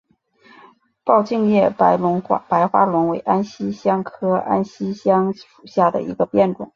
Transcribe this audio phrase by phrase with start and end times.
[1.03, 6.67] 抱茎叶白花龙为安息香科安息香属下的一个变种。